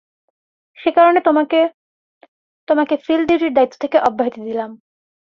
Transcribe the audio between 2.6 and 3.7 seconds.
তোমাকে ফিল্ড ডিউটির